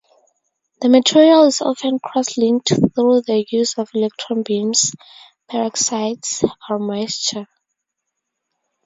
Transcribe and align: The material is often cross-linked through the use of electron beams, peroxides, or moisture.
The 0.81 0.89
material 0.89 1.43
is 1.43 1.61
often 1.61 1.99
cross-linked 1.99 2.69
through 2.69 3.21
the 3.21 3.45
use 3.51 3.77
of 3.77 3.91
electron 3.93 4.41
beams, 4.41 4.93
peroxides, 5.47 6.43
or 6.67 6.79
moisture. 6.79 7.45